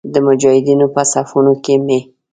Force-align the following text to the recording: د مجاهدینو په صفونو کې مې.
د 0.13 0.15
مجاهدینو 0.27 0.85
په 0.95 1.01
صفونو 1.11 1.53
کې 1.63 1.75
مې. 1.85 1.99